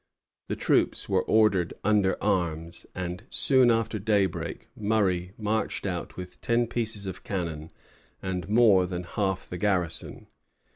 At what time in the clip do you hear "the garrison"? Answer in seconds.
9.47-10.25